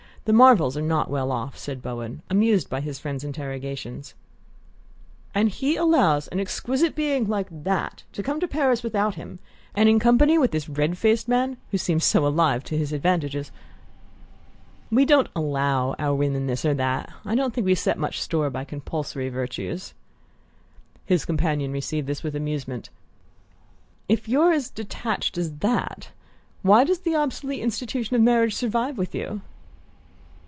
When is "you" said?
29.15-29.41